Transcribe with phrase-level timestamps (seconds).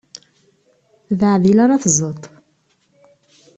[1.19, 2.21] D aɛdil ara tẓeḍ.